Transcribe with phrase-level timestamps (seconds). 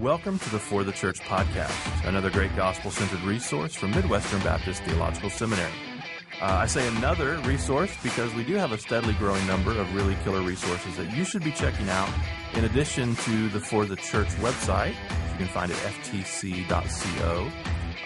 [0.00, 4.82] Welcome to the For the Church podcast, another great gospel centered resource from Midwestern Baptist
[4.82, 5.70] Theological Seminary.
[6.42, 10.16] Uh, I say another resource because we do have a steadily growing number of really
[10.24, 12.08] killer resources that you should be checking out
[12.54, 14.94] in addition to the For the Church website.
[15.30, 17.48] You can find it ftc.co.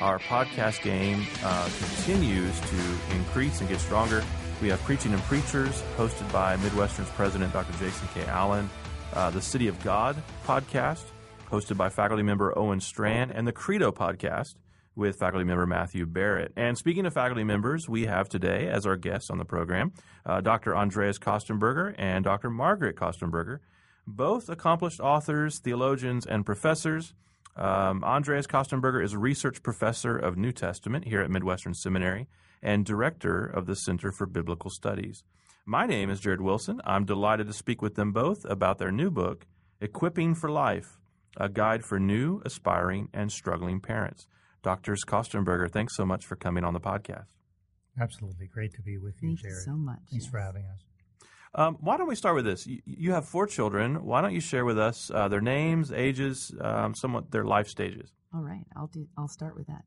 [0.00, 4.22] Our podcast game uh, continues to increase and get stronger.
[4.60, 7.72] We have Preaching and Preachers, hosted by Midwestern's president, Dr.
[7.78, 8.26] Jason K.
[8.26, 8.68] Allen,
[9.14, 11.04] uh, the City of God podcast,
[11.50, 14.56] hosted by faculty member Owen Strachan, and the Credo podcast
[14.94, 16.52] with faculty member Matthew Barrett.
[16.56, 19.92] And speaking of faculty members, we have today as our guests on the program
[20.26, 20.76] uh, Dr.
[20.76, 22.50] Andreas Kostenberger and Dr.
[22.50, 23.60] Margaret Kostenberger,
[24.06, 27.14] both accomplished authors, theologians, and professors.
[27.56, 32.28] Um, Andreas Kostenberger is a research professor of New Testament here at Midwestern Seminary
[32.62, 35.24] and director of the Center for Biblical Studies.
[35.64, 36.80] My name is Jared Wilson.
[36.84, 39.46] I'm delighted to speak with them both about their new book,
[39.80, 40.98] Equipping for Life
[41.36, 44.26] a guide for new, aspiring, and struggling parents.
[44.62, 47.36] Doctors Kostenberger, thanks so much for coming on the podcast.
[48.00, 48.46] Absolutely.
[48.46, 49.56] Great to be with you, Thank Jared.
[49.56, 49.98] you so much.
[50.10, 50.30] Thanks yes.
[50.30, 50.84] for having us.
[51.54, 52.66] Um, why don't we start with this?
[52.66, 54.04] You, you, have four children.
[54.04, 58.12] Why don't you share with us uh, their names, ages, um, somewhat their life stages?
[58.34, 59.06] All right, I'll do.
[59.16, 59.82] I'll start with that.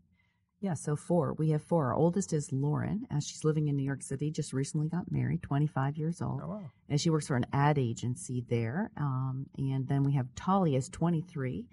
[0.61, 1.33] Yeah, so four.
[1.33, 1.87] We have four.
[1.87, 4.29] Our oldest is Lauren, as she's living in New York City.
[4.29, 6.39] Just recently got married, 25 years old.
[6.43, 6.61] Oh, wow.
[6.87, 8.91] And she works for an ad agency there.
[8.95, 11.65] Um, and then we have Talia, is 23,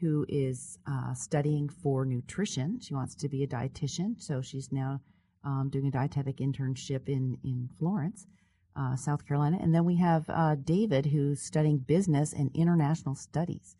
[0.00, 2.80] who is uh, studying for nutrition.
[2.80, 5.00] She wants to be a dietitian, so she's now
[5.44, 8.26] um, doing a dietetic internship in in Florence,
[8.74, 9.58] uh, South Carolina.
[9.60, 13.76] And then we have uh, David, who's studying business and international studies,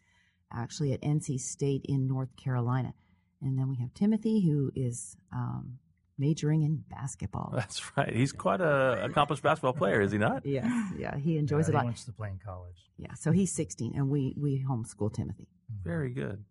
[0.52, 2.94] actually at NC State in North Carolina.
[3.42, 5.78] And then we have Timothy, who is um,
[6.18, 7.50] majoring in basketball.
[7.56, 8.14] That's right.
[8.14, 10.44] He's quite a accomplished basketball player, is he not?
[10.46, 11.84] Yeah, yeah, he enjoys Yeah, it a he lot.
[11.86, 12.76] wants to play in college.
[12.98, 15.48] Yeah, so he's 16, and we we homeschool Timothy.
[15.82, 16.44] Very good.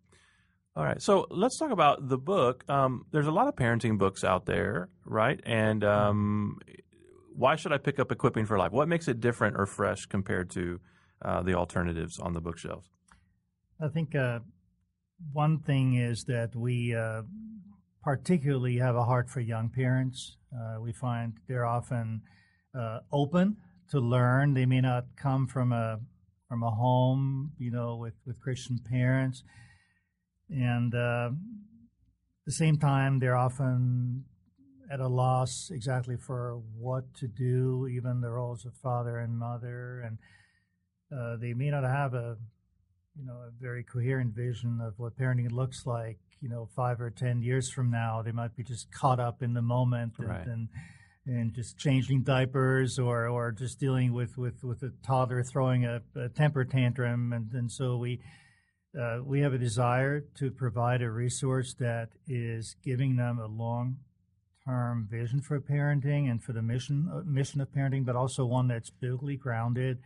[0.74, 2.64] All right, so let's talk about the book.
[2.68, 5.38] Um, there's a lot of parenting books out there, right?
[5.44, 6.58] And um,
[7.34, 8.72] why should I pick up Equipping for Life?
[8.72, 10.80] What makes it different or fresh compared to
[11.22, 12.88] uh, the alternatives on the bookshelves?
[13.80, 14.40] I think uh,
[15.32, 17.22] one thing is that we uh,
[18.02, 20.36] particularly have a heart for young parents.
[20.52, 22.22] Uh, we find they're often
[22.78, 23.56] uh, open
[23.90, 24.54] to learn.
[24.54, 26.00] They may not come from a
[26.48, 29.42] from a home, you know, with, with Christian parents,
[30.50, 34.24] and uh, at the same time, they're often
[34.92, 40.02] at a loss exactly for what to do, even the roles of father and mother,
[40.02, 40.18] and
[41.16, 42.36] uh, they may not have a
[43.18, 46.18] you know a very coherent vision of what parenting looks like.
[46.40, 49.54] You know, five or ten years from now, they might be just caught up in
[49.54, 50.46] the moment and Right.
[50.46, 50.68] and,
[51.24, 56.02] and just changing diapers or or just dealing with with with a toddler throwing a,
[56.16, 58.20] a temper tantrum, and and so we.
[58.94, 63.96] Uh, we have a desire to provide a resource that is giving them a long
[64.66, 68.68] term vision for parenting and for the mission uh, mission of parenting, but also one
[68.68, 69.96] that's biblically grounded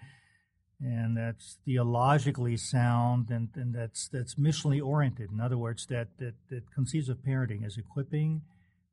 [0.81, 5.31] and that's theologically sound and, and that's that's missionally oriented.
[5.31, 8.43] In other words, that, that that conceives of parenting as equipping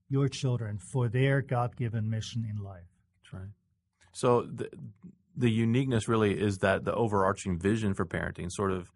[0.10, 2.84] your children for their God given mission in life.
[3.16, 3.52] That's right.
[4.14, 4.70] So the
[5.36, 8.92] the uniqueness really is that the overarching vision for parenting, sort of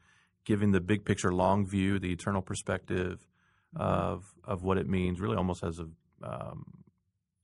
[0.46, 3.28] giving the big picture, long view, the eternal perspective
[3.76, 5.88] of of what it means, really almost as a
[6.24, 6.84] um,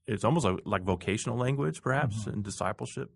[0.06, 3.10] it's almost like, like vocational language, perhaps, and discipleship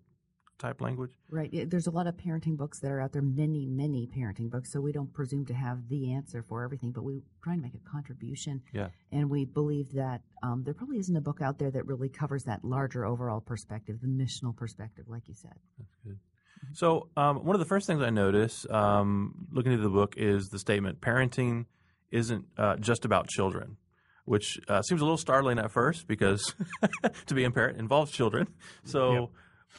[0.59, 1.13] type language.
[1.31, 1.71] Right.
[1.71, 4.73] There's a lot of parenting books that are out there, many, many parenting books.
[4.73, 7.75] So we don't presume to have the answer for everything, but we try to make
[7.75, 8.63] a contribution.
[8.73, 8.89] Yeah.
[9.13, 12.45] And we believe that um, there probably isn't a book out there that really covers
[12.45, 15.55] that larger overall perspective, the missional perspective, like you said.
[15.79, 16.19] That's good.
[16.73, 20.49] So, um, one of the first things I notice um, looking into the book is
[20.49, 21.67] the statement parenting
[22.11, 23.77] isn't uh, just about children,
[24.25, 26.55] which uh, seems a little startling at first because
[27.27, 28.49] to be a parent involves children.
[28.85, 29.31] So.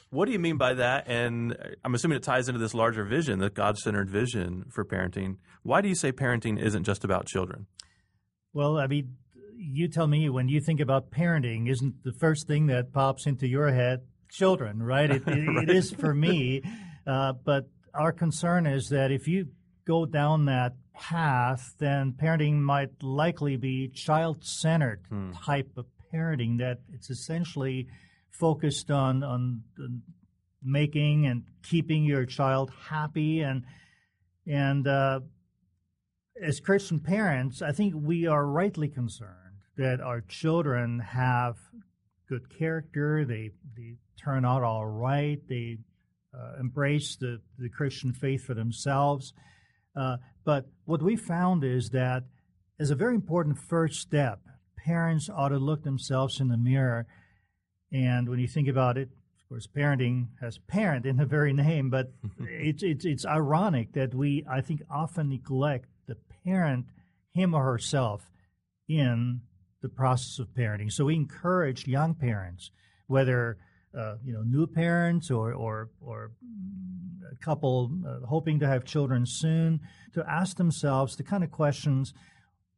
[0.09, 1.07] What do you mean by that?
[1.07, 5.37] And I'm assuming it ties into this larger vision, the God centered vision for parenting.
[5.63, 7.67] Why do you say parenting isn't just about children?
[8.53, 9.15] Well, I mean,
[9.55, 13.47] you tell me when you think about parenting, isn't the first thing that pops into
[13.47, 15.09] your head children, right?
[15.09, 16.61] It, it, it is for me.
[17.07, 19.47] Uh, but our concern is that if you
[19.87, 25.01] go down that path, then parenting might likely be child centered
[25.43, 27.87] type of parenting that it's essentially
[28.31, 29.63] focused on, on,
[30.61, 33.63] making and keeping your child happy and
[34.45, 35.19] and uh,
[36.41, 41.57] as Christian parents, I think we are rightly concerned that our children have
[42.27, 43.25] good character.
[43.25, 45.39] They they turn out all right.
[45.47, 45.77] They
[46.33, 49.33] uh, embrace the, the Christian faith for themselves.
[49.95, 52.23] Uh, But what we found is that
[52.79, 54.39] as a very important first step,
[54.77, 57.05] parents ought to look themselves in the mirror.
[57.91, 61.89] And when you think about it, of course, parenting has parent in the very name,
[61.89, 66.85] but it's, it's, it's ironic that we, I think, often neglect the parent,
[67.33, 68.29] him or herself,
[68.87, 69.41] in
[69.81, 70.91] the process of parenting.
[70.91, 72.71] So we encourage young parents,
[73.07, 73.57] whether
[73.97, 76.31] uh, you know new parents or or, or
[77.31, 79.79] a couple uh, hoping to have children soon,
[80.13, 82.13] to ask themselves the kind of questions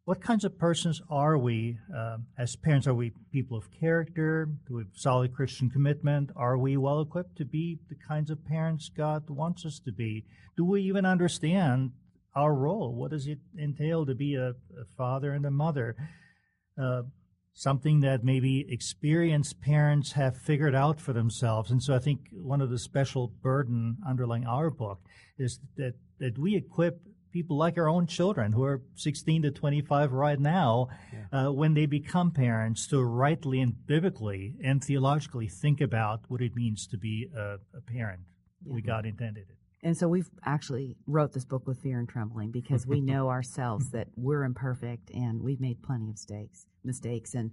[0.06, 2.88] what kinds of persons are we uh, as parents?
[2.88, 4.50] Are we people of character?
[4.68, 6.31] Do we have solid Christian commitment?
[6.36, 10.25] Are we well equipped to be the kinds of parents God wants us to be?
[10.57, 11.92] Do we even understand
[12.36, 12.95] our role?
[12.95, 15.95] What does it entail to be a, a father and a mother?
[16.81, 17.04] Uh,
[17.54, 21.69] something that maybe experienced parents have figured out for themselves.
[21.69, 25.00] And so I think one of the special burden underlying our book
[25.38, 27.01] is that, that we equip
[27.31, 31.48] people like our own children who are 16 to 25 right now, yeah.
[31.48, 36.56] uh, when they become parents, to rightly and biblically and theologically think about what it
[36.56, 38.22] means to be a, a parent.
[38.66, 38.74] Yeah.
[38.74, 39.56] We God intended it.
[39.83, 43.89] And so we've actually wrote this book with fear and trembling because we know ourselves
[43.92, 46.68] that we're imperfect and we've made plenty of mistakes.
[46.83, 47.51] Mistakes, and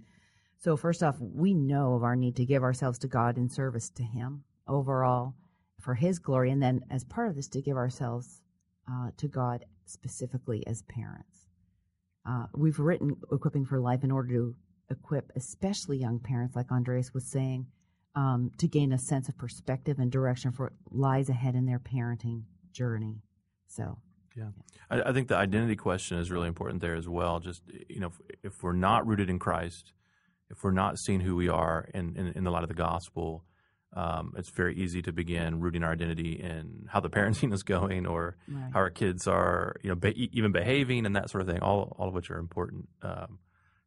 [0.59, 3.89] so first off, we know of our need to give ourselves to God in service
[3.91, 5.35] to Him overall
[5.79, 8.41] for His glory, and then as part of this, to give ourselves
[8.89, 11.47] uh, to God specifically as parents.
[12.27, 14.55] Uh, we've written Equipping for Life in order to
[14.89, 17.65] equip, especially young parents, like Andreas was saying,
[18.15, 21.79] um, to gain a sense of perspective and direction for what lies ahead in their
[21.79, 23.21] parenting journey.
[23.67, 23.97] So,
[24.35, 24.49] yeah,
[24.89, 25.03] yeah.
[25.05, 27.39] I, I, think the identity question is really important there as well.
[27.39, 29.93] Just you know, if, if, we're not rooted in Christ,
[30.49, 33.43] if we're not seeing who we are in, in, in the light of the gospel,
[33.93, 38.05] um, it's very easy to begin rooting our identity in how the parenting is going
[38.05, 38.71] or right.
[38.71, 41.59] how our kids are, you know, be, even behaving and that sort of thing.
[41.61, 43.39] All all of which are important, um,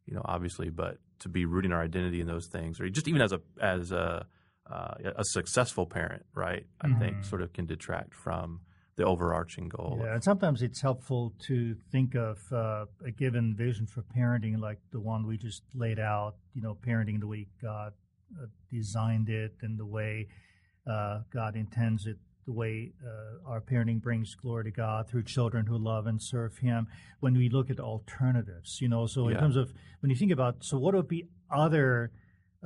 [0.05, 0.69] you know, obviously.
[0.69, 3.91] But to be rooting our identity in those things, or just even as a as
[3.91, 4.25] a
[4.69, 6.65] uh, a successful parent, right?
[6.81, 6.99] I mm-hmm.
[6.99, 8.61] think sort of can detract from
[8.95, 10.01] the overarching goal.
[10.03, 14.79] Yeah, and sometimes it's helpful to think of uh, a given vision for parenting, like
[14.91, 16.35] the one we just laid out.
[16.53, 17.91] You know, parenting the way God uh,
[18.71, 20.27] designed it and the way
[20.89, 25.65] uh, God intends it, the way uh, our parenting brings glory to God through children
[25.65, 26.87] who love and serve Him.
[27.19, 29.39] When we look at alternatives, you know, so in yeah.
[29.39, 32.11] terms of when you think about, so what would be other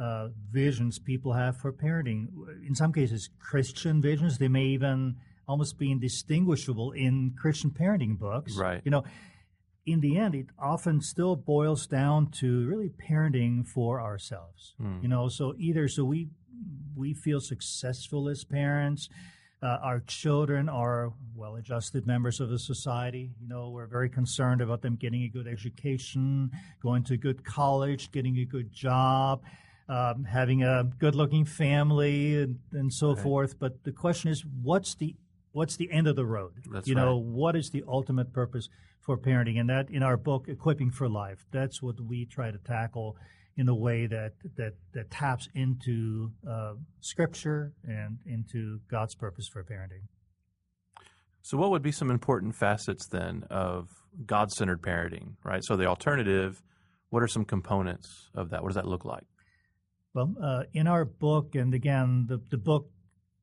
[0.01, 2.27] uh, visions people have for parenting?
[2.67, 4.37] In some cases, Christian visions.
[4.37, 5.17] They may even
[5.47, 8.57] almost be indistinguishable in Christian parenting books.
[8.57, 8.81] Right.
[8.83, 9.03] You know,
[9.87, 14.75] in the end, it often still boils down to really parenting for ourselves.
[14.79, 15.01] Mm.
[15.01, 16.27] You know, so either so we
[16.95, 19.09] we feel successful as parents.
[19.63, 23.31] Uh, our children are well-adjusted members of the society.
[23.41, 27.43] You know, we're very concerned about them getting a good education, going to a good
[27.43, 29.41] college, getting a good job,
[29.89, 33.23] um, having a good-looking family, and, and so okay.
[33.23, 33.57] forth.
[33.57, 35.15] But the question is, what's the
[35.53, 36.53] what's the end of the road?
[36.71, 37.05] That's you right.
[37.05, 38.69] know, what is the ultimate purpose
[39.07, 39.59] for parenting?
[39.59, 43.17] And that in our book, Equipping for Life, that's what we try to tackle
[43.55, 49.63] in a way that that that taps into uh, Scripture and into God's purpose for
[49.63, 50.05] parenting.
[51.41, 53.87] So, what would be some important facets then of
[54.25, 55.35] God-centered parenting?
[55.43, 55.63] Right.
[55.63, 56.61] So, the alternative.
[57.09, 58.61] What are some components of that?
[58.61, 59.23] What does that look like?
[60.13, 62.89] Well, uh, in our book, and again, the, the book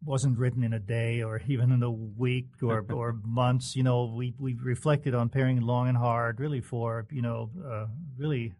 [0.04, 3.76] wasn't written in a day or even in a week or, or months.
[3.76, 7.86] You know, we, we reflected on parenting long and hard, really for, you know, uh,
[8.16, 8.54] really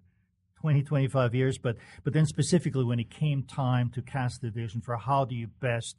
[0.60, 1.58] 20, 25 years.
[1.58, 5.34] But, but then specifically when it came time to cast the vision for how do
[5.34, 5.96] you best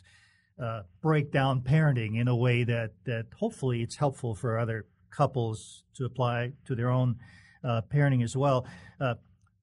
[0.62, 5.84] uh, break down parenting in a way that, that hopefully it's helpful for other couples
[5.96, 7.18] to apply to their own
[7.64, 8.66] uh, parenting as well.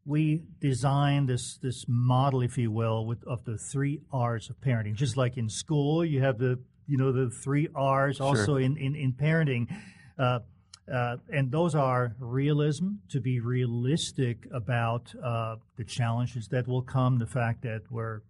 [0.04, 4.94] We designed this this model, if you will, with of the three R's of parenting.
[4.94, 8.16] Just like in school, you have the you know the three R's.
[8.16, 8.26] Sure.
[8.26, 9.68] Also in in, in parenting.
[10.18, 10.40] Uh,
[10.92, 17.18] uh, and those are realism, to be realistic about uh, the challenges that will come,
[17.18, 18.20] the fact that we're,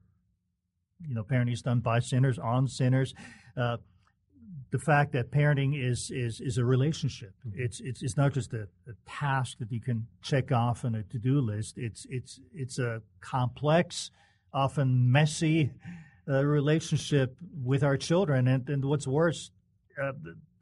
[1.00, 3.14] you know, parenting is done by sinners, on sinners,
[3.57, 3.79] uh,
[4.73, 7.35] the fact that parenting is is is a relationship.
[7.47, 7.62] Mm-hmm.
[7.62, 11.02] It's it's it's not just a, a, task that you can check off on a
[11.05, 11.75] to do list.
[11.76, 14.11] It's it's it's a complex,
[14.52, 15.71] often messy
[16.26, 19.50] uh, relationship with our children, and and what's worse.
[20.02, 20.12] Uh,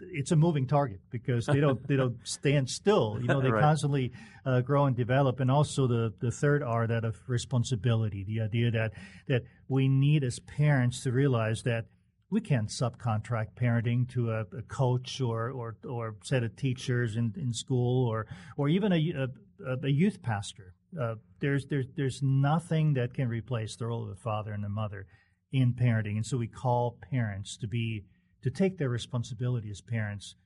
[0.00, 3.17] it's a moving target because they don't they don't stand still.
[3.21, 3.62] You know they right.
[3.62, 4.11] constantly
[4.45, 8.25] uh, grow and develop, and also the the third R that of responsibility.
[8.25, 8.93] The idea that
[9.29, 11.85] that we need as parents to realize that
[12.31, 17.35] we can't subcontract parenting to a, a coach or, or, or set of teachers in,
[17.37, 19.29] in school or, or even a,
[19.67, 20.75] a, a youth pastor.
[21.01, 24.69] Uh, there's, there's, there's nothing that can replace the role of the father and the
[24.69, 25.07] mother
[25.53, 26.17] in parenting.
[26.17, 28.05] And so we call parents to be,
[28.43, 30.37] to take their responsibility as parents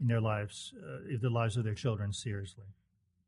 [0.00, 2.64] in their lives, uh, the lives of their children seriously.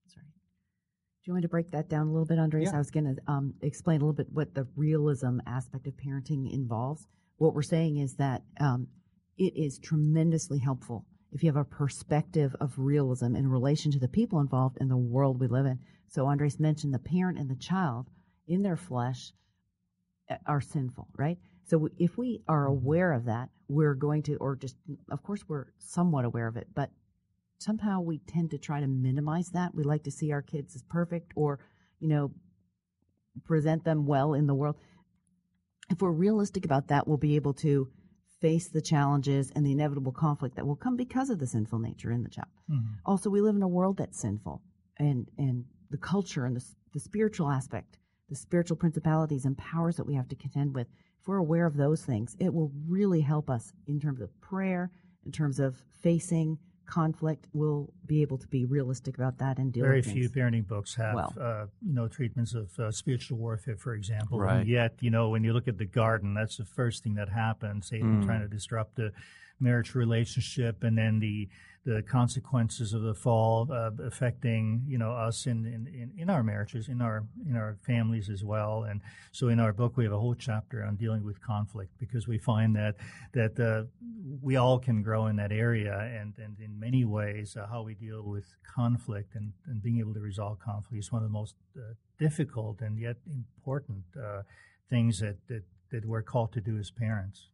[0.04, 0.24] That's right.
[0.24, 2.70] Do you want to break that down a little bit, Andreas?
[2.70, 2.76] Yeah.
[2.76, 6.52] I was going to um, explain a little bit what the realism aspect of parenting
[6.52, 7.06] involves.
[7.38, 8.88] What we're saying is that um,
[9.36, 14.08] it is tremendously helpful if you have a perspective of realism in relation to the
[14.08, 15.78] people involved in the world we live in.
[16.08, 18.06] So Andreas mentioned the parent and the child
[18.46, 19.32] in their flesh
[20.30, 21.38] uh, are sinful, right?
[21.64, 24.76] So if we are aware of that, we're going to, or just,
[25.10, 26.90] of course, we're somewhat aware of it, but
[27.58, 29.74] somehow we tend to try to minimize that.
[29.74, 31.58] We like to see our kids as perfect or,
[31.98, 32.30] you know,
[33.44, 34.76] present them well in the world.
[35.90, 37.88] If we're realistic about that, we'll be able to
[38.40, 42.12] face the challenges and the inevitable conflict that will come because of the sinful nature
[42.12, 42.48] in the child.
[42.70, 42.94] Mm-hmm.
[43.04, 44.62] Also, we live in a world that's sinful,
[44.98, 50.06] and and the culture and the the spiritual aspect, the spiritual principalities and powers that
[50.06, 50.86] we have to contend with.
[51.20, 54.90] If we're aware of those things, it will really help us in terms of prayer,
[55.24, 57.46] in terms of facing conflict.
[57.52, 59.82] We'll be able to be realistic about that and deal.
[59.82, 59.88] With it.
[59.88, 60.36] Very with few things.
[60.36, 61.34] parenting books have, Well.
[61.40, 64.38] uh, you know, treatments of uh, spiritual warfare, for example.
[64.38, 64.60] Right.
[64.60, 67.28] And yet, you know, when you look at the garden, that's the first thing that
[67.28, 67.88] happens.
[67.88, 68.26] Satan Mm.
[68.26, 69.12] trying to disrupt the
[69.60, 71.48] marriage relationship, and then the
[71.86, 76.88] the consequences of the fall uh, affecting, you know, us in, in, in, our marriages,
[76.88, 78.82] in our in our families as well.
[78.82, 82.26] And so, in our book, we have a whole chapter on dealing with conflict because
[82.26, 82.96] we find that
[83.34, 83.84] that uh,
[84.42, 87.94] we all can grow in that area, and, and in many ways, uh, how we
[87.94, 91.54] deal with conflict and, and being able to resolve conflict is one of the most
[91.76, 94.42] uh, difficult and yet important uh,
[94.90, 97.48] things that, that, that we're called to do as parents.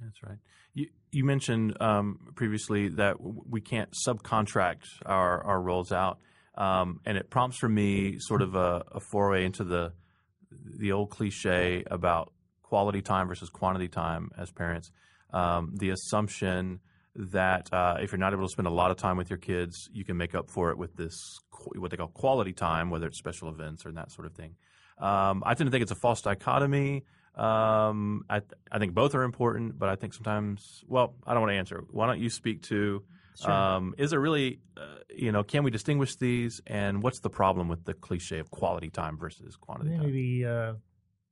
[0.00, 0.38] That's right.
[0.74, 6.18] You you mentioned um, previously that we can't subcontract our, our roles out,
[6.56, 9.92] um, and it prompts for me sort of a, a foray into the
[10.78, 14.90] the old cliche about quality time versus quantity time as parents.
[15.32, 16.80] Um, the assumption
[17.16, 19.88] that uh, if you're not able to spend a lot of time with your kids,
[19.92, 21.16] you can make up for it with this
[21.76, 24.54] what they call quality time, whether it's special events or that sort of thing.
[24.98, 27.04] Um, I tend to think it's a false dichotomy.
[27.36, 31.42] Um, I, th- I think both are important, but I think sometimes, well, I don't
[31.42, 31.84] want to answer.
[31.90, 33.02] Why don't you speak to,
[33.36, 33.50] Sure.
[33.50, 36.60] um, is there really, uh, you know, can we distinguish these?
[36.66, 40.06] And what's the problem with the cliche of quality time versus quantity time?
[40.06, 40.74] Maybe uh,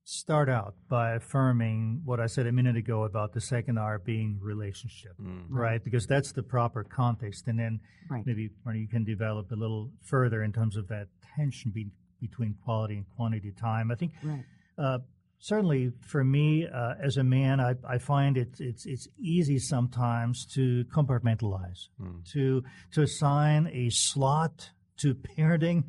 [0.02, 4.40] start out by affirming what I said a minute ago about the second R being
[4.42, 5.44] relationship, Mm.
[5.48, 5.82] right?
[5.84, 7.46] Because that's the proper context.
[7.46, 7.78] And then
[8.10, 8.26] Right.
[8.26, 11.06] maybe Marny, you can develop a little further in terms of that
[11.36, 13.92] tension be- between quality and quantity time.
[13.92, 14.44] I think Right.
[14.76, 14.98] uh,
[15.42, 20.46] certainly for me uh, as a man, I, I find it, it's it's easy sometimes
[20.54, 22.24] to compartmentalize, Mm.
[22.32, 22.62] to
[22.94, 25.84] to assign a slot to parenting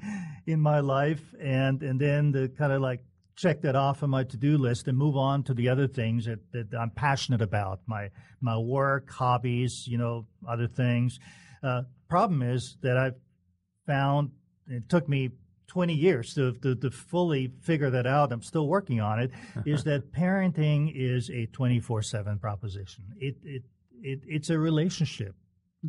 [0.47, 3.01] in my life, and and then to kind of like
[3.35, 6.25] check that off on my to do list and move on to the other things
[6.25, 8.09] that, that I'm passionate about my
[8.41, 11.19] my work, hobbies, you know, other things.
[11.63, 13.19] Uh, problem is that I've
[13.87, 14.31] found
[14.67, 15.29] it took me
[15.67, 18.31] 20 years to, to, to fully figure that out.
[18.31, 19.31] I'm still working on it.
[19.65, 23.05] Is that parenting is a 24 7 proposition?
[23.19, 23.63] It, it,
[24.01, 25.35] it, it's a relationship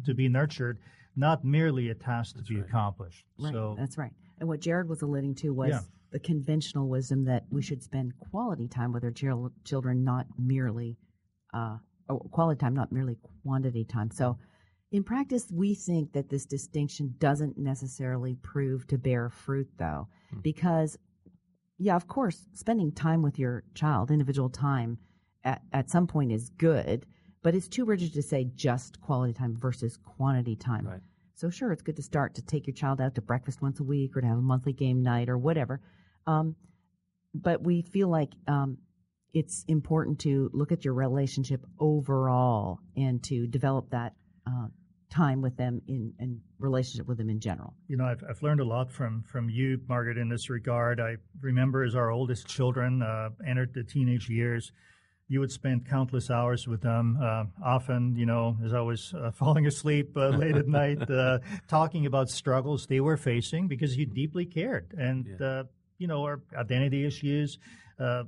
[0.04, 0.78] to be nurtured,
[1.16, 2.64] not merely a task to be right.
[2.64, 3.24] accomplished.
[3.38, 3.52] Right.
[3.52, 4.12] So, That's right.
[4.38, 5.80] And what Jared was alluding to was Yeah.
[6.12, 10.96] the conventional wisdom that we should spend quality time with our chil- children, not merely
[11.52, 11.76] uh,
[12.08, 14.10] oh, quality time, not merely quantity time.
[14.10, 14.38] So,
[14.94, 20.06] in practice, we think that this distinction doesn't necessarily prove to bear fruit, though,
[20.40, 20.96] because,
[21.78, 24.98] yeah, of course, spending time with your child, individual time,
[25.42, 27.06] at, at some point is good,
[27.42, 30.86] but it's too rigid to say just quality time versus quantity time.
[30.86, 31.00] Right.
[31.34, 33.82] So sure, it's good to start to take your child out to breakfast once a
[33.82, 35.80] week or to have a monthly game night or whatever.
[36.28, 36.54] Um,
[37.34, 38.78] but we feel like um,
[39.32, 44.14] it's important to look at your relationship overall and to develop that
[44.46, 44.68] uh,
[45.14, 47.72] time with them in, in relationship with them in general.
[47.88, 51.00] you know, I've, I've learned a lot from, from you, Margaret, in this regard.
[51.00, 54.72] I remember as our oldest children uh, entered the teenage years,
[55.28, 57.18] you would spend countless hours with them.
[57.22, 61.38] Uh, often, you know, as I was uh, falling asleep uh, late at night, uh,
[61.68, 65.46] talking about struggles they were facing because you deeply cared, and Yeah.
[65.46, 65.64] uh,
[65.98, 67.58] you know, our identity issues,
[68.00, 68.24] uh,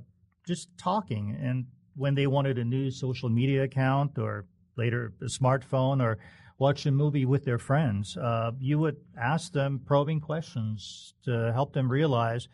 [0.47, 1.37] just talking.
[1.39, 1.65] And
[1.95, 4.45] when they wanted a new social media account or
[4.77, 6.17] later a smartphone or
[6.59, 11.73] watch a movie with their friends, uh, you would ask them probing questions to help
[11.73, 12.47] them realize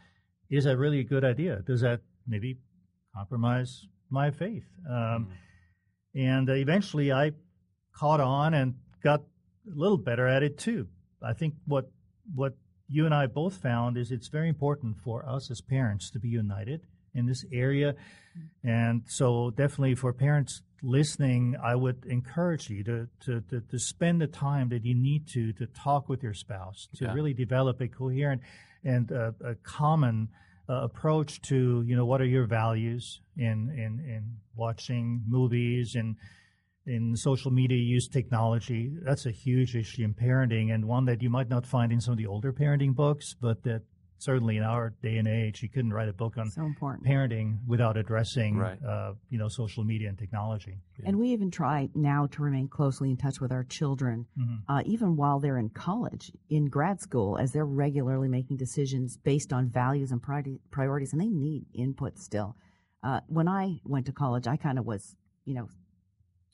[0.50, 1.62] is that really a good idea?
[1.66, 2.58] Does that maybe
[3.16, 4.66] compromise my faith?
[4.90, 5.30] Um,
[6.16, 7.32] And uh, eventually I
[7.96, 10.88] caught on and got a little better at it too.
[11.22, 11.90] I think what
[12.36, 12.54] what
[12.88, 16.28] you and I both found is it's very important for us as parents to be
[16.28, 16.82] united
[17.14, 17.96] in this area.
[18.64, 24.22] And so definitely for parents listening, I would encourage you to, to, to, to spend
[24.22, 27.14] the time that you need to to talk with your spouse, to Yeah.
[27.14, 28.42] really develop a coherent
[28.84, 30.30] and uh, a common
[30.68, 36.16] uh, approach to, you know, what are your values in, in, in watching movies and
[36.86, 38.92] in social media use technology.
[39.04, 42.12] That's a huge issue in parenting and one that you might not find in some
[42.14, 43.84] of the older parenting books, but that
[44.24, 47.06] certainly in our day and age, you couldn't write a book on So important.
[47.06, 48.82] parenting without addressing, Right.
[48.82, 50.78] uh, you know, social media and technology.
[51.04, 54.64] And we even try now to remain closely in touch with our children, Mhm.
[54.70, 59.52] uh, even while they're in college, in grad school, as they're regularly making decisions based
[59.52, 62.56] on values and priority, priorities, and they need input still.
[63.04, 65.68] Uh, when I went to college, I kind of was, you know,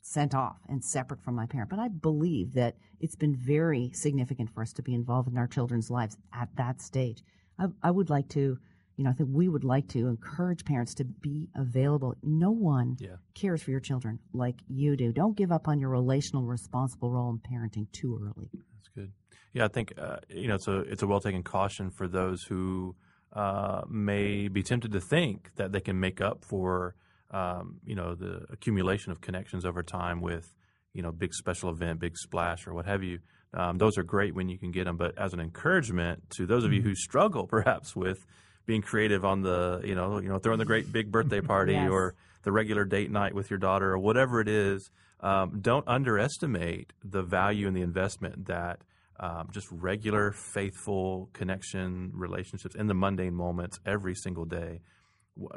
[0.02, 1.70] sent off and separate from my parent.
[1.70, 5.46] But I believe that it's been very significant for us to be involved in our
[5.46, 7.22] children's lives at that stage.
[7.60, 8.58] I, I would like to,
[8.96, 12.14] you know, I think we would like to encourage parents to be available.
[12.22, 13.16] No one Yeah.
[13.34, 15.12] cares for your children like you do.
[15.12, 18.50] Don't give up on your relational, responsible role in parenting too early.
[18.52, 19.12] That's good.
[19.52, 22.44] Yeah, I think uh, you know it's a it's a well taken caution for those
[22.44, 22.94] who
[23.32, 26.94] uh, may be tempted to think that they can make up for
[27.32, 30.54] um, you know the accumulation of connections over time with
[30.94, 33.18] you know big special event, big splash, or what have you.
[33.52, 36.64] Um, those are great when you can get them, but as an encouragement to those
[36.64, 38.24] of you who struggle perhaps with
[38.66, 41.90] being creative on the you know you know throwing the great big birthday party Yes.
[41.90, 44.90] or the regular date night with your daughter or whatever it is,
[45.20, 48.80] um, don't underestimate the value and the investment that
[49.18, 54.80] um, just regular, faithful connection relationships in the mundane moments every single day,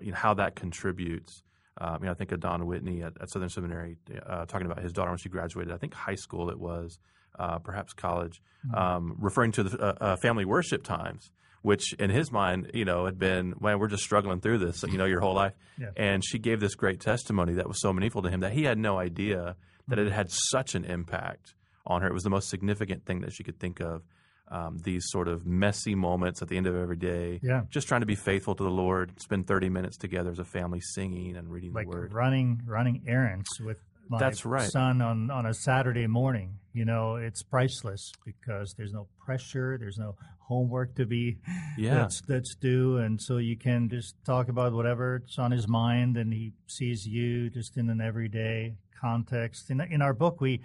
[0.01, 1.43] you know, how that contributes.
[1.79, 3.95] Um, you know, I think of Don Whitney at, at Southern Seminary
[4.27, 5.73] uh, talking about his daughter when she graduated.
[5.73, 6.99] I think high school it was,
[7.37, 8.41] uh, perhaps college,
[8.73, 13.05] um, referring to the uh, uh, family worship times, which in his mind, you know,
[13.05, 15.53] had been, man, we're just struggling through this, you know, your whole life.
[15.79, 15.87] Yeah.
[15.95, 18.77] And she gave this great testimony that was so meaningful to him that he had
[18.77, 19.55] no idea
[19.87, 22.07] that it had such an impact on her.
[22.07, 24.03] It was the most significant thing that she could think of.
[24.49, 27.61] Um, these sort of messy moments at the end of every day, Yeah.
[27.69, 30.79] just trying to be faithful to the Lord, spend 30 minutes together as a family
[30.79, 32.13] singing and reading Like the Word.
[32.13, 34.69] running running errands with my That's right.
[34.69, 36.59] son on, on a Saturday morning.
[36.73, 41.37] You know, it's priceless because there's no pressure, there's no homework to be
[41.77, 41.93] Yeah.
[41.95, 46.33] that's that's due, and so you can just talk about whatever's on his mind, and
[46.33, 49.69] he sees you just in an everyday context.
[49.69, 50.61] In in our book, we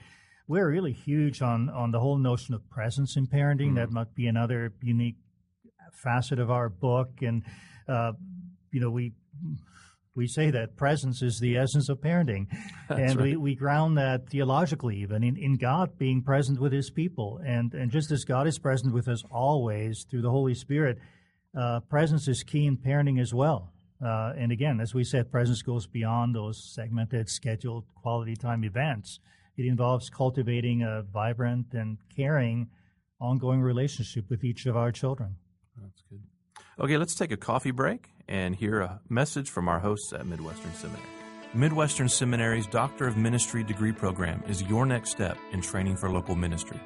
[0.49, 3.75] we're really huge on on the whole notion of presence in parenting.
[3.77, 5.17] That might be another unique
[5.93, 7.43] facet of our book, and
[7.89, 8.13] uh,
[8.73, 9.13] you know we.
[10.19, 12.49] We say that presence is the essence of parenting.
[12.89, 17.41] and we, we ground that theologically, even in, in God being present with his people.
[17.47, 20.99] And, and just as God is present with us always through the Holy Spirit,
[21.57, 23.73] uh, presence is key in parenting as well.
[24.05, 29.21] Uh, and again, as we said, presence goes beyond those segmented, scheduled quality time events.
[29.57, 32.71] It involves cultivating a vibrant and caring,
[33.21, 35.37] ongoing relationship with each of our children.
[35.81, 36.25] That's good.
[36.81, 40.73] Okay, let's take a coffee break and hear a message from our hosts at Midwestern
[40.75, 41.09] Seminary.
[41.55, 46.37] Midwestern Seminary's Doctor of Ministry degree program is your next step in training for local
[46.37, 46.79] ministry.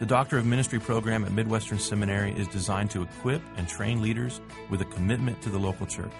[0.00, 4.40] The Doctor of Ministry program at Midwestern Seminary is designed to equip and train leaders
[4.68, 6.12] with a commitment to the local church.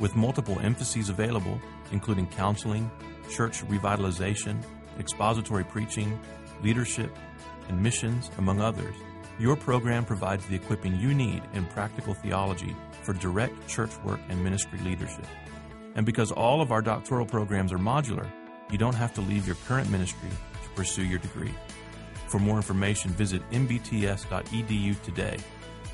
[0.00, 1.60] With multiple emphases available,
[1.92, 2.90] including counseling,
[3.30, 4.60] church revitalization,
[4.98, 6.18] expository preaching,
[6.64, 7.16] leadership,
[7.68, 8.96] and missions, among others,
[9.38, 12.74] your program provides the equipping you need in practical theology
[13.04, 15.26] for direct church work and ministry leadership.
[15.94, 18.26] And because all of our doctoral programs are modular,
[18.70, 20.30] you don't have to leave your current ministry
[20.62, 21.54] to pursue your degree.
[22.28, 25.38] For more information, visit mbts.edu today.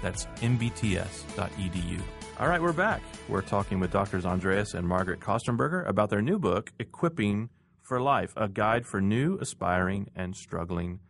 [0.01, 2.01] That's mbts.edu.
[2.39, 3.03] All right, we're back.
[3.29, 4.25] We're talking with Drs.
[4.25, 7.51] Andreas and Margaret Kostenberger about their new book, Equipping
[7.83, 11.01] for Life, a guide for new, aspiring, and struggling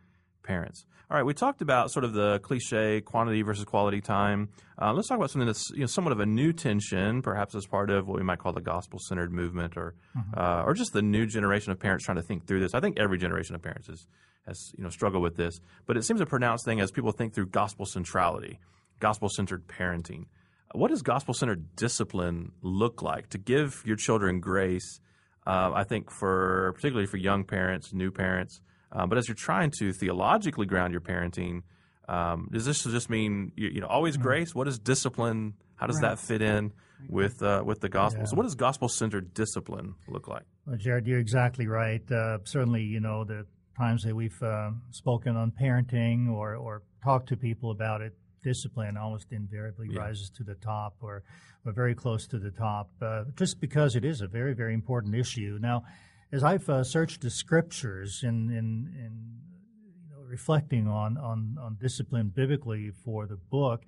[0.51, 0.85] parents.
[1.09, 4.49] All right, we talked about sort of the cliche quantity versus quality time.
[4.81, 7.65] Uh, let's talk about something that's you know, somewhat of a new tension, perhaps as
[7.65, 9.95] part of what we might call the gospel-centered movement, or
[10.37, 12.73] uh, or just the new generation of parents trying to think through this.
[12.73, 14.07] I think every generation of parents is,
[14.45, 17.33] has you know struggled with this, but it seems a pronounced thing as people think
[17.33, 18.59] through gospel centrality,
[18.99, 20.25] gospel-centered parenting.
[20.73, 24.99] What does gospel-centered discipline look like to give your children grace?
[25.45, 28.61] Uh, I think for particularly for young parents, new parents.
[28.91, 31.61] Um, but as you're trying to theologically ground your parenting,
[32.09, 34.53] um, does this just mean you, you know always grace?
[34.53, 35.53] What is discipline?
[35.75, 36.73] How does that fit in
[37.09, 38.25] with uh, with the gospel?
[38.25, 40.43] So, what does gospel centered discipline look like?
[40.65, 42.03] Well, Jared, you're exactly right.
[42.11, 43.45] Uh, certainly, you know, the
[43.77, 48.97] times that we've uh, spoken on parenting or, or talked to people about it, discipline
[48.97, 50.01] almost invariably Yeah.
[50.01, 51.23] rises to the top or,
[51.65, 55.15] or very close to the top, uh, just because it is a very, very important
[55.15, 55.57] issue.
[55.59, 55.83] Now,
[56.31, 59.41] as I've uh, searched the scriptures in, in, in
[59.83, 63.83] you know, reflecting on, on, on discipline biblically for the book,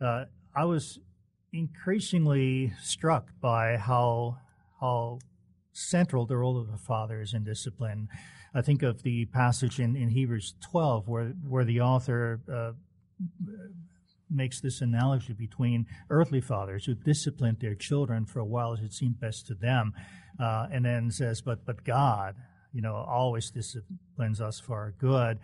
[0.00, 0.24] uh,
[0.54, 0.98] I was
[1.52, 4.38] increasingly struck by how
[4.80, 5.18] how
[5.72, 8.08] central the role of the father is in discipline.
[8.54, 12.72] I think of the passage in, in Hebrews 12 where where the author uh,
[14.30, 18.92] makes this analogy between earthly fathers who disciplined their children for a while as it
[18.92, 19.94] seemed best to them,
[20.38, 22.36] uh, and then says, "But but God,
[22.72, 25.38] you know, always disciplines us for our good."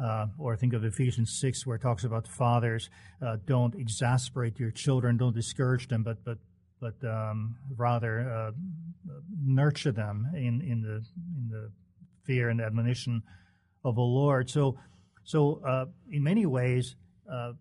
[0.00, 2.88] Uh, or think of Ephesians 6, where it talks about the fathers,
[3.20, 6.38] uh, don't exasperate your children, don't discourage them, but but
[6.80, 8.52] but um, rather uh,
[9.44, 11.04] nurture them in, in the
[11.36, 11.72] in the
[12.24, 13.22] fear and admonition
[13.84, 14.48] of the Lord.
[14.50, 14.78] So
[15.24, 16.94] so uh, in many ways,
[17.30, 17.52] uh,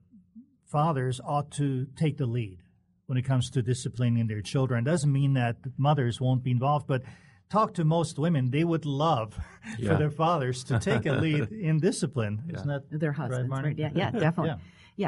[0.65, 2.59] fathers ought to take the lead
[3.07, 4.83] when it comes to disciplining their children.
[4.83, 7.01] Doesn't mean that mothers won't be involved, but
[7.49, 9.37] talk to most women, they would love
[9.79, 9.91] Yeah.
[9.93, 12.43] for their fathers to take a lead in discipline.
[12.53, 13.63] Isn't that Their husbands, Marny?
[13.69, 13.77] right?
[13.79, 14.49] Yeah, yeah, definitely.
[14.49, 14.57] Yeah.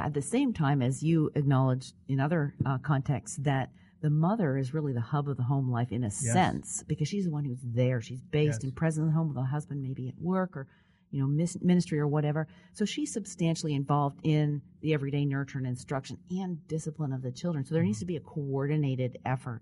[0.02, 0.06] yeah.
[0.06, 3.70] at the same time as you acknowledged in other uh, contexts that
[4.02, 7.26] the mother is really the hub of the home life in a sense because she's
[7.26, 8.00] the one who's there.
[8.00, 8.64] She's based Yes.
[8.64, 10.68] and present in the home with the husband, maybe at work or
[11.12, 12.48] you know ministry or whatever.
[12.74, 17.66] So she's substantially involved in the everyday nurture and instruction and discipline of the children.
[17.66, 19.62] So there needs to be a coordinated effort,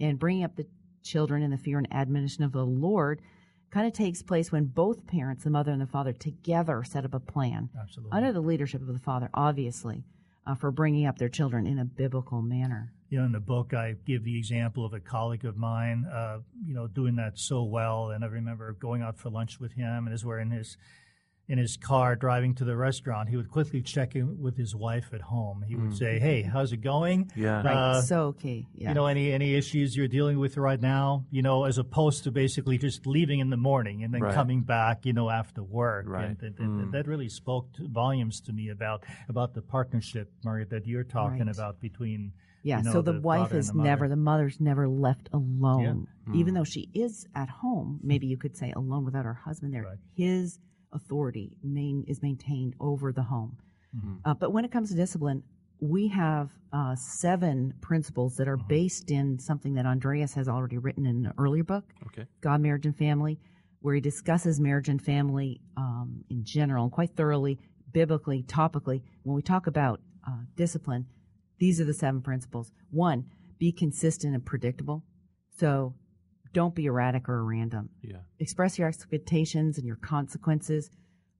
[0.00, 0.66] and bringing up the
[1.02, 3.20] children in the fear and admonition of the Lord
[3.70, 7.12] kind of takes place when both parents, the mother and the father, together set up
[7.12, 8.16] a plan Absolutely.
[8.16, 10.04] under the leadership of the father, obviously,
[10.46, 12.92] uh, for bringing up their children in a biblical manner.
[13.14, 16.38] You know, in the book, I give the example of a colleague of mine, uh,
[16.66, 18.10] you know, doing that so well.
[18.10, 20.76] And I remember going out for lunch with him, and as we're in his
[21.46, 25.10] in his car driving to the restaurant, he would quickly check in with his wife
[25.12, 25.62] at home.
[25.68, 27.30] He would say, "Hey, how's it going?
[27.36, 27.62] Yeah.
[27.62, 27.76] Right.
[27.76, 28.66] Uh, so key.
[28.74, 28.88] Yeah.
[28.88, 31.26] You know, any any issues you're dealing with right now?
[31.30, 34.34] You know, as opposed to basically just leaving in the morning and then Right.
[34.34, 36.06] coming back, you know, after work.
[36.08, 36.24] Right.
[36.30, 36.90] And th- th- Mm.
[36.92, 41.46] that really spoke to volumes to me about about the partnership, Maria, that you're talking
[41.46, 41.54] Right.
[41.54, 42.32] about between.
[42.64, 42.78] Yeah.
[42.78, 46.34] you know, so the, the wife is the never the mother's never left alone, Mm.
[46.36, 48.00] even though she is at home.
[48.02, 49.82] Maybe you could say alone without her husband there.
[49.84, 49.98] Right.
[50.16, 50.58] His
[50.92, 53.58] authority main is maintained over the home.
[53.94, 54.20] Mhm.
[54.24, 55.42] Uh, but when it comes to discipline,
[55.80, 58.68] we have uh, seven principles that are Mm-hmm.
[58.68, 61.84] based in something that Andreas has already written in an earlier book.
[62.06, 62.24] Okay.
[62.40, 63.38] God, Marriage, and Family,
[63.80, 67.58] where he discusses marriage and family um, in general, and quite thoroughly,
[67.92, 69.02] biblically, topically.
[69.24, 71.06] When we talk about uh, discipline,
[71.64, 72.70] these are the seven principles.
[72.90, 73.24] One,
[73.58, 75.02] be consistent and predictable.
[75.56, 75.94] So
[76.52, 77.88] don't be erratic or random.
[78.02, 78.18] Yeah.
[78.38, 80.90] Express your expectations and your consequences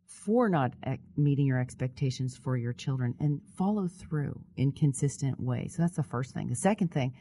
[0.07, 0.73] for not
[1.19, 5.75] meeting your expectations for your children and follow through in consistent ways.
[5.77, 6.49] So that's the first thing.
[6.49, 7.13] The second thing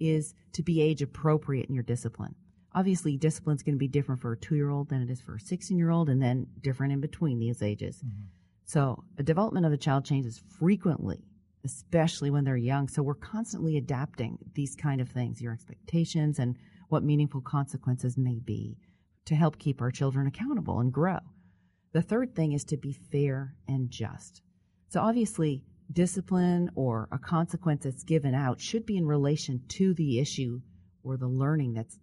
[0.00, 2.34] is to be age appropriate in your discipline.
[2.74, 5.20] Obviously, discipline is going to be different for a two year old than it is
[5.20, 8.02] for a 16 year old, and then different in between these ages.
[8.04, 8.24] Mm-hmm.
[8.64, 11.22] So, the development of the child changes frequently,
[11.64, 12.88] especially when they're young.
[12.88, 16.56] So, we're constantly adapting these kind of things, your expectations, and
[16.88, 18.78] what meaningful consequences may be
[19.26, 21.18] to help keep our children accountable and grow.
[21.92, 24.42] The third thing is to be fair and just.
[24.88, 30.18] So, obviously, discipline or a consequence that's given out should be in relation to the
[30.18, 30.60] issue
[31.02, 31.98] or the learning that's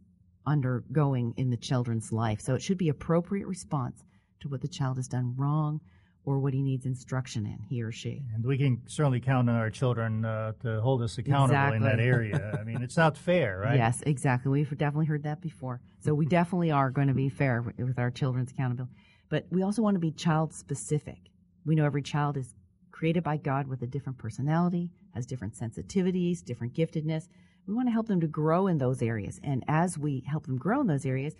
[0.45, 2.41] undergoing in the children's life.
[2.41, 4.03] So, it should be appropriate response
[4.41, 5.81] to what the child has done wrong
[6.25, 8.23] or what he needs instruction in, he or she.
[8.33, 11.99] And we can certainly count on our children uh, to hold us accountable in that
[11.99, 12.57] area.
[12.59, 13.77] I mean, it's not fair, right?
[13.77, 14.51] Yes, exactly.
[14.51, 15.81] We've definitely heard that before.
[15.99, 18.95] So we definitely are going to be fair with, with our children's accountability.
[19.29, 21.17] But we also want to be child specific.
[21.63, 22.55] We know every child is
[22.91, 27.27] created by God with a different personality, has different sensitivities, different giftedness.
[27.67, 29.39] We want to help them to grow in those areas.
[29.43, 31.35] And as we help them grow in those areas,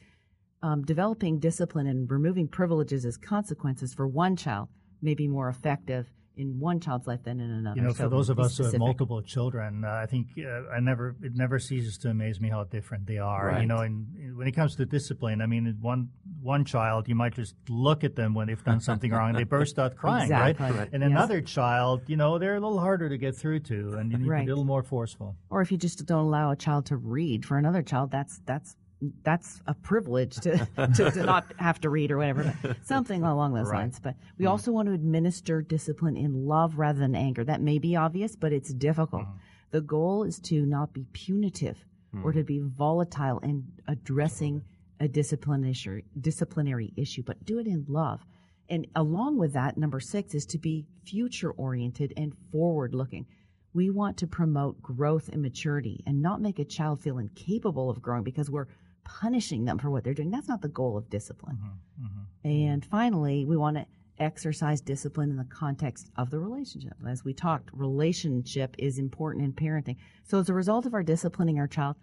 [0.66, 4.68] um, developing discipline and removing privileges as consequences for one child
[5.02, 7.80] may be more effective in one child's life than in another.
[7.80, 10.68] You know, for those of be us who have multiple children, uh, I think uh,
[10.76, 13.60] I never it never ceases to amaze me how different they are.
[13.62, 16.10] You know, and and when it comes to discipline, I mean, one
[16.42, 19.44] one child you might just look at them when they've done something wrong and they
[19.60, 20.66] burst out crying, Exactly.
[20.66, 20.76] right?
[20.80, 20.90] Right.
[20.92, 21.12] And Yes.
[21.12, 24.26] another child, you know, they're a little harder to get through to, and you need
[24.26, 24.46] to Right.
[24.46, 25.38] be a little more forceful.
[25.50, 28.76] or if you just don't allow a child to read for another child that's that's
[29.24, 30.58] that's a privilege to,
[30.96, 33.80] to, to not have to read or whatever something along those Right.
[33.80, 34.00] lines.
[34.00, 34.76] But we also mm.
[34.76, 37.44] want to administer discipline in love rather than anger.
[37.44, 39.24] That may be obvious but it's difficult.
[39.24, 39.34] Mm.
[39.72, 41.78] The goal is to not be punitive
[42.24, 42.46] or to mm.
[42.46, 44.64] be volatile in addressing
[45.00, 48.26] a disciplinary disciplinary issue, but do it in love.
[48.70, 53.26] And along with that, number six is to be future oriented and forward looking.
[53.74, 58.02] We want to promote growth and maturity and not make a child feel incapable of
[58.02, 58.68] growing because we're
[59.06, 60.32] punishing them for what they're doing.
[60.32, 61.58] That's not the goal of discipline.
[61.58, 62.48] Mm-hmm, mm-hmm.
[62.48, 63.86] And finally, we want to
[64.18, 66.94] exercise discipline in the context of the relationship.
[67.08, 69.98] As we talked, relationship is important in parenting.
[70.24, 71.96] So as a result of our disciplining our child,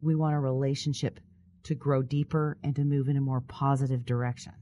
[0.00, 1.20] we want a relationship
[1.64, 4.52] to grow deeper and to move in a more positive direction.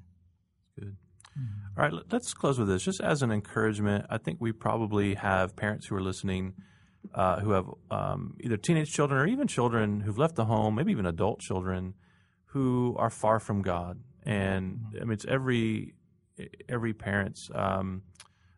[0.78, 0.96] Good.
[1.38, 1.80] Mm-hmm.
[1.80, 2.83] All right, let's close with this.
[2.83, 6.54] Just as an encouragement, I think we probably have parents who are listening
[7.14, 10.92] uh, who have um, either teenage children or even children who've left the home, maybe
[10.92, 11.94] even adult children
[12.46, 14.00] who are far from God.
[14.22, 14.96] And mm-hmm.
[14.96, 15.94] I mean, it's every
[16.68, 18.02] every parent's um,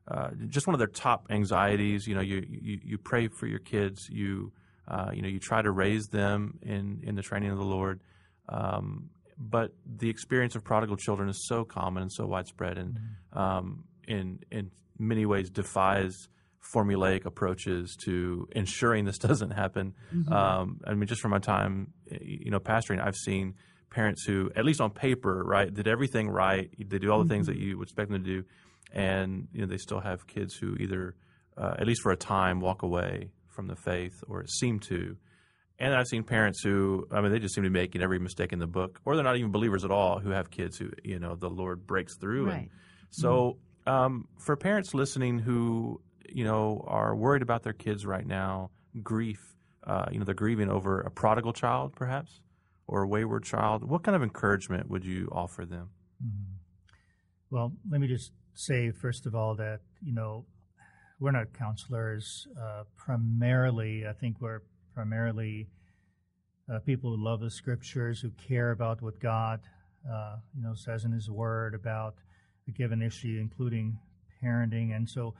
[0.08, 2.06] uh, just one of their top anxieties.
[2.06, 4.08] You know, you you, you pray for your kids.
[4.08, 4.52] You
[4.86, 8.00] uh, you know you try to raise them in in the training of the Lord.
[8.48, 13.38] Um, but the experience of prodigal children is so common and so widespread, and mm-hmm.
[13.38, 16.28] um, in in many ways defies
[16.74, 19.94] formulaic approaches to ensuring this doesn't happen.
[20.14, 20.32] Mm-hmm.
[20.32, 23.54] Um, I mean, just from my time, you know, pastoring, I've seen
[23.90, 26.70] parents who, at least on paper, right, did everything right.
[26.78, 27.32] They do all the mm-hmm.
[27.32, 28.44] things that you would expect them to do,
[28.92, 31.14] and you know, they still have kids who either,
[31.56, 35.16] uh, at least for a time, walk away from the faith or seem to.
[35.78, 38.52] And I've seen parents who, I mean, they just seem to be making every mistake
[38.52, 41.18] in the book, or they're not even believers at all, who have kids who, you
[41.18, 42.46] know, the Lord breaks through.
[42.46, 42.56] Right.
[42.56, 42.70] And
[43.10, 43.92] so, mm-hmm.
[43.92, 46.00] um, for parents listening who
[46.32, 48.70] you know, are worried about their kids right now,
[49.02, 49.54] grief,
[49.86, 52.40] uh, you know, they're grieving over a prodigal child, perhaps,
[52.86, 53.84] or a wayward child.
[53.84, 55.90] What kind of encouragement would you offer them?
[56.24, 56.54] Mm-hmm.
[57.50, 60.46] Well, let me just say, first of all, that, you know,
[61.20, 62.46] we're not counselors.
[62.60, 64.62] Uh, primarily, I think we're
[64.94, 65.68] primarily
[66.72, 69.60] uh, people who love the scriptures, who care about what God,
[70.10, 72.16] uh, you know, says in His Word about
[72.68, 73.98] a given issue, including
[74.42, 74.94] parenting.
[74.94, 75.34] And so,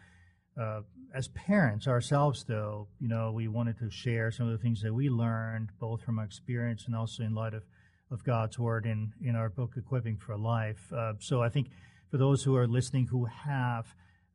[0.61, 0.81] uh,
[1.15, 4.93] as parents ourselves, though, you know, we wanted to share some of the things that
[4.93, 7.63] we learned, both from our experience and also in light of,
[8.11, 10.93] of God's Word in, in our book, Equipping for Life.
[10.93, 11.69] Uh, so I think
[12.11, 13.87] for those who are listening who have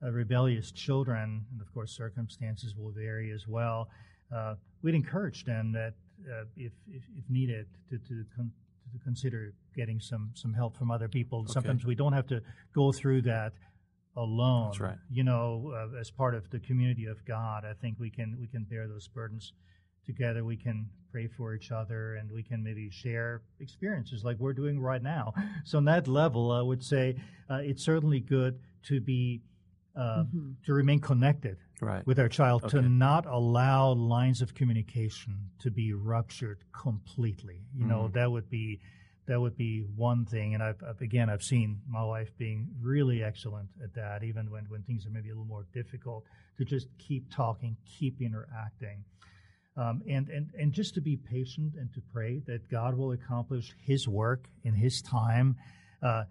[0.04, 3.90] uh, rebellious children, and of course circumstances will vary as well,
[4.36, 5.94] uh, we'd encourage them that
[6.28, 8.52] uh, if, if, if, needed, to, to, con-
[8.92, 11.42] to consider getting some, some help from other people.
[11.42, 11.54] Okay.
[11.54, 12.42] Sometimes we don't have to
[12.74, 13.54] go through that
[14.16, 14.70] alone.
[14.70, 14.98] That's right.
[15.10, 18.48] You know, uh, as part of the community of God, I think we can we
[18.48, 19.54] can bear those burdens
[20.06, 20.44] together.
[20.44, 24.80] We can pray for each other, and we can maybe share experiences like we're doing
[24.80, 25.34] right now.
[25.64, 27.16] So on that level, I would say
[27.50, 29.42] uh, it's certainly good to be
[29.96, 30.52] uh, mm-hmm.
[30.66, 32.06] to remain connected right.
[32.08, 32.78] with our child, okay.
[32.78, 37.62] to not allow lines of communication to be ruptured completely.
[37.76, 37.90] You mm-hmm.
[37.90, 38.80] know, that would be
[39.32, 40.56] that would be one thing.
[40.56, 44.66] And I've, I've, again, I've seen my wife being really excellent at that, even when,
[44.68, 46.26] when things are maybe a little more difficult,
[46.58, 49.06] to just keep talking, keep interacting.
[49.78, 53.74] Um, and, and, and just to be patient and to pray that God will accomplish
[53.82, 55.56] His work in His time,
[56.04, 56.26] uh,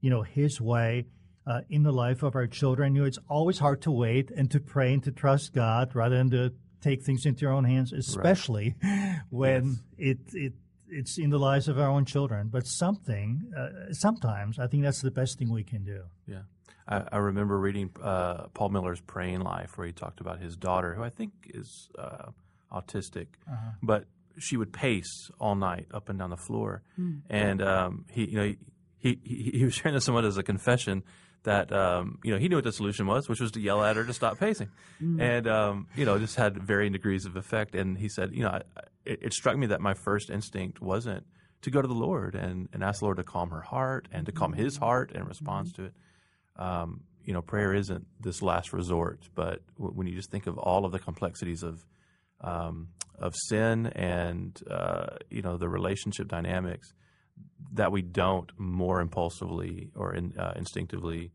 [0.00, 1.04] you know, His way
[1.46, 2.94] uh, in the life of our children.
[2.94, 6.16] You know, it's always hard to wait and to pray and to trust God rather
[6.16, 9.20] than to take things into your own hands, especially right.
[9.28, 10.16] when yes.
[10.16, 10.52] it, it
[10.90, 12.48] it's in the lives of our own children.
[12.48, 16.02] But something, uh, sometimes, I think that's the best thing we can do.
[16.26, 16.42] Yeah.
[16.88, 20.94] I, I remember reading uh, Paul Miller's Praying Life, where he talked about his daughter,
[20.94, 22.30] who I think is uh,
[22.72, 23.72] autistic, uh-huh.
[23.82, 24.04] but
[24.38, 26.82] she would pace all night up and down the floor.
[26.98, 27.22] Mm.
[27.30, 28.54] And um, he, you know,
[28.98, 31.02] he, he, he was sharing this somewhat as a confession
[31.46, 33.96] that um, you know he knew what the solution was, which was to yell at
[33.96, 34.68] her to stop pacing,
[35.02, 35.20] mm.
[35.20, 37.74] and um, you know just had varying degrees of effect.
[37.74, 38.62] And he said, you know, I,
[39.04, 41.24] it, it, struck me that my first instinct wasn't
[41.62, 44.26] to go to the Lord and, and ask the Lord to calm her heart and
[44.26, 44.84] to calm His mm-hmm.
[44.84, 45.82] heart in response mm-hmm.
[45.84, 45.94] to it.
[46.56, 50.58] Um, you know, prayer isn't this last resort, but w- when you just think of
[50.58, 51.84] all of the complexities of
[52.40, 56.92] um, of sin and uh, you know the relationship dynamics
[57.72, 61.32] that we don't more impulsively or in, uh, instinctively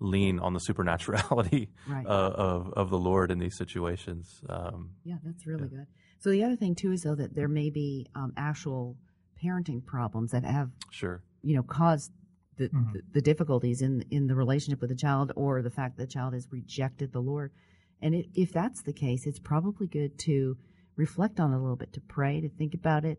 [0.00, 2.06] lean on the supernaturality right.
[2.06, 4.40] uh, of of the Lord in these situations.
[4.48, 5.78] Um, yeah, that's really yeah.
[5.78, 5.86] good.
[6.20, 8.96] So the other thing too is though that there may be um, actual
[9.42, 12.12] parenting problems that have sure you know caused
[12.56, 12.92] the, mm-hmm.
[12.92, 16.12] the, the difficulties in in the relationship with the child or the fact that the
[16.12, 17.52] child has rejected the Lord.
[18.00, 20.56] And it, if that's the case, it's probably good to
[20.94, 23.18] reflect on it a little bit, to pray, to think about it.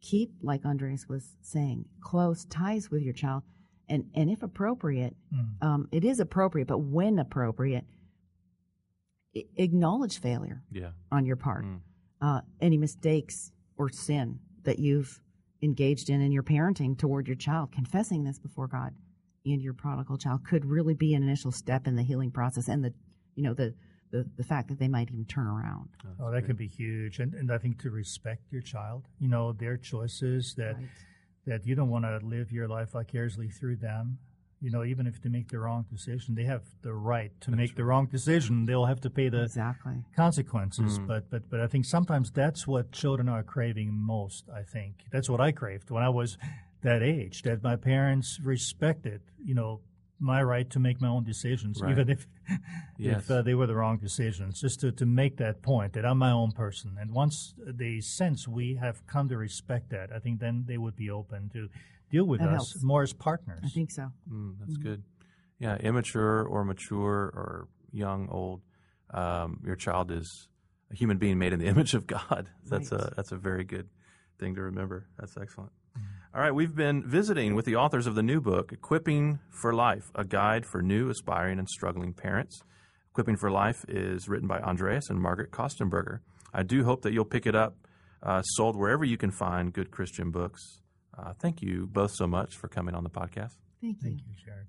[0.00, 3.42] Keep, like Andreas was saying, close ties with your child,
[3.88, 5.66] and and if appropriate, mm.
[5.66, 7.84] um, it is appropriate, but when appropriate,
[9.36, 10.90] I- acknowledge failure yeah.
[11.12, 11.64] on your part.
[11.64, 11.80] Mm
[12.20, 15.20] uh, any mistakes or sin that you've
[15.62, 18.94] engaged in in your parenting toward your child, confessing this before God
[19.46, 22.84] and your prodigal child could really be an initial step in the healing process and
[22.84, 22.92] the
[23.36, 23.74] you know the
[24.10, 25.88] the, the fact that they might even turn around.
[26.20, 29.52] Oh, that could be huge, and and I think to respect your child, you know,
[29.52, 30.88] their choices that Right.
[31.46, 34.18] that you don't want to live your life vicariously through them.
[34.62, 37.76] You know, even if they make the wrong decision, they have the right to make
[37.76, 38.66] the wrong decision.
[38.66, 40.04] They'll have to pay the Exactly.
[40.14, 40.98] consequences.
[40.98, 41.06] Mm.
[41.06, 44.48] But but but I think sometimes that's what children are craving most.
[44.50, 46.36] I think that's what I craved when I was
[46.82, 47.42] that age.
[47.42, 49.80] That my parents respected, you know,
[50.20, 51.92] my right to make my own decisions, Right.
[51.92, 52.26] even if
[52.98, 53.22] Yes.
[53.24, 54.60] if uh, they were the wrong decisions.
[54.60, 56.96] Just to to make that point that I'm my own person.
[57.00, 60.96] And once they sense we have come to respect that, I think then they would
[60.96, 61.68] be open to
[62.10, 62.82] deal with That us helps.
[62.84, 63.60] more as partners.
[63.64, 64.12] I think so.
[64.30, 64.82] Mm, that's Mhm.
[64.82, 65.02] good.
[65.58, 68.62] Yeah, immature or mature or young, old,
[69.10, 70.48] um, your child is
[70.90, 72.50] a human being made in the image of God.
[72.66, 73.00] That's Right.
[73.00, 73.88] a that's a very good
[74.38, 75.06] thing to remember.
[75.18, 75.72] That's excellent.
[76.32, 80.12] All right, we've been visiting with the authors of the new book, Equipping for Life:
[80.14, 82.62] A Guide for New, Aspiring, and Struggling Parents.
[83.10, 86.20] Equipping for Life is written by Andreas and Margaret Kostenberger.
[86.54, 87.74] I do hope that you'll pick it up,
[88.22, 90.82] uh, sold wherever you can find good Christian books.
[91.18, 93.56] Uh, thank you both so much for coming on the podcast.
[93.80, 94.10] Thank you.
[94.10, 94.66] Thank you, Jared.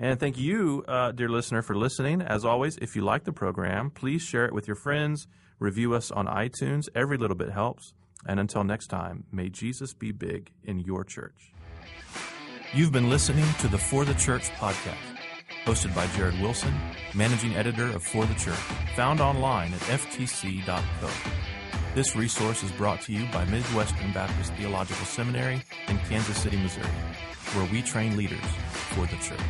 [0.00, 2.22] And thank you, uh, dear listener, for listening.
[2.22, 5.28] As always, if you like the program, please share it with your friends,
[5.60, 6.88] review us on iTunes.
[6.92, 7.94] Every little bit helps.
[8.26, 11.52] And until next time, may Jesus be big in your church.
[12.74, 15.16] You've been listening to the For the Church podcast,
[15.64, 16.74] hosted by Jared Wilson,
[17.14, 18.58] managing editor of For the Church,
[18.94, 21.08] found online at ftc.co.
[21.94, 26.86] This resource is brought to you by Midwestern Baptist Theological Seminary in Kansas City, Missouri,
[27.54, 28.44] where we train leaders
[28.90, 29.40] for the church.